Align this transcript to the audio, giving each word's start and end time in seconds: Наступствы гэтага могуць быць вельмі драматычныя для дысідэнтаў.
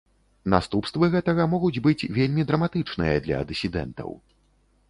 Наступствы 0.53 1.09
гэтага 1.15 1.45
могуць 1.53 1.83
быць 1.87 2.07
вельмі 2.17 2.47
драматычныя 2.53 3.15
для 3.27 3.43
дысідэнтаў. 3.53 4.09